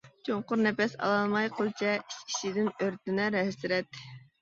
چوڭقۇر 0.27 0.59
نەپەس 0.67 0.95
ئالالماي 1.01 1.51
قىلچە، 1.59 1.93
ئىچ-ئىچىدىن 2.01 2.75
ئۆرتىنەر 2.75 3.43
ھەسرەت. 3.45 4.07